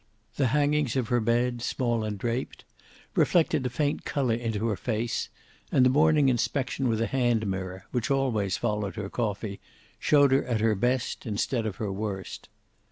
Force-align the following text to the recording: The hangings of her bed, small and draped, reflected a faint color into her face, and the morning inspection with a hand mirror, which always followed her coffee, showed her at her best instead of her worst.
The 0.37 0.47
hangings 0.47 0.95
of 0.95 1.09
her 1.09 1.19
bed, 1.19 1.61
small 1.61 2.03
and 2.03 2.17
draped, 2.17 2.65
reflected 3.13 3.63
a 3.67 3.69
faint 3.69 4.03
color 4.03 4.33
into 4.33 4.65
her 4.69 4.75
face, 4.75 5.29
and 5.71 5.85
the 5.85 5.91
morning 5.91 6.27
inspection 6.27 6.87
with 6.87 6.99
a 7.01 7.05
hand 7.05 7.45
mirror, 7.45 7.85
which 7.91 8.09
always 8.09 8.57
followed 8.57 8.95
her 8.95 9.11
coffee, 9.11 9.59
showed 9.99 10.31
her 10.31 10.43
at 10.45 10.59
her 10.59 10.73
best 10.73 11.27
instead 11.27 11.67
of 11.67 11.75
her 11.75 11.91
worst. 11.91 12.49